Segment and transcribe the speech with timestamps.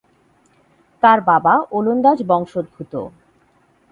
[1.03, 2.93] তার বাবা ওলন্দাজ বংশোদ্ভূত।